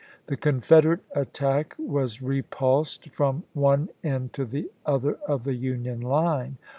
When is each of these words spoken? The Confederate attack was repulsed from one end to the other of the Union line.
The 0.25 0.35
Confederate 0.35 1.03
attack 1.13 1.75
was 1.77 2.23
repulsed 2.23 3.09
from 3.11 3.43
one 3.53 3.89
end 4.03 4.33
to 4.33 4.45
the 4.45 4.71
other 4.83 5.19
of 5.27 5.43
the 5.43 5.53
Union 5.53 5.99
line. 5.99 6.57